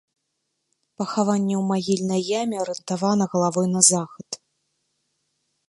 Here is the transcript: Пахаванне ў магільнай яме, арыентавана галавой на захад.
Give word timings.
Пахаванне 1.01 1.53
ў 1.57 1.63
магільнай 1.71 2.21
яме, 2.41 2.55
арыентавана 2.63 3.23
галавой 3.35 3.67
на 3.77 3.81
захад. 3.91 4.29